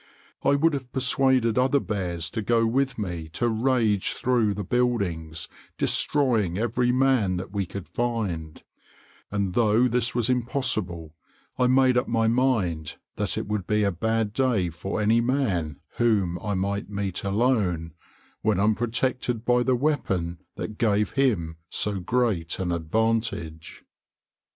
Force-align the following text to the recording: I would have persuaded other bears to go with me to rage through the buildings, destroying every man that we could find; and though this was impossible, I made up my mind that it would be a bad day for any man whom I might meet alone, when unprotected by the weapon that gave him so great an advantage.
I 0.41 0.55
would 0.55 0.73
have 0.73 0.91
persuaded 0.91 1.59
other 1.59 1.79
bears 1.79 2.31
to 2.31 2.41
go 2.41 2.65
with 2.65 2.97
me 2.97 3.27
to 3.33 3.47
rage 3.47 4.13
through 4.13 4.55
the 4.55 4.63
buildings, 4.63 5.47
destroying 5.77 6.57
every 6.57 6.91
man 6.91 7.37
that 7.37 7.51
we 7.51 7.67
could 7.67 7.87
find; 7.87 8.63
and 9.29 9.53
though 9.53 9.87
this 9.87 10.15
was 10.15 10.27
impossible, 10.27 11.13
I 11.59 11.67
made 11.67 11.97
up 11.99 12.07
my 12.07 12.27
mind 12.27 12.97
that 13.17 13.37
it 13.37 13.45
would 13.45 13.67
be 13.67 13.83
a 13.83 13.91
bad 13.91 14.33
day 14.33 14.71
for 14.71 14.99
any 14.99 15.21
man 15.21 15.79
whom 15.97 16.39
I 16.39 16.55
might 16.55 16.89
meet 16.89 17.23
alone, 17.23 17.93
when 18.41 18.59
unprotected 18.59 19.45
by 19.45 19.61
the 19.61 19.75
weapon 19.75 20.39
that 20.55 20.79
gave 20.79 21.11
him 21.11 21.57
so 21.69 21.99
great 21.99 22.57
an 22.57 22.71
advantage. 22.71 23.85